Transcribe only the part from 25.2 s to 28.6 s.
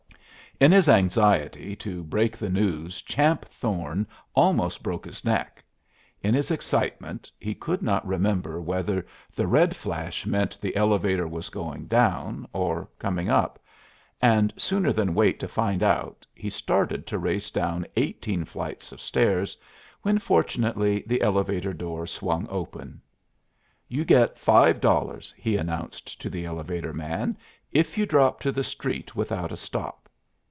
he announced to the elevator man, "if you drop to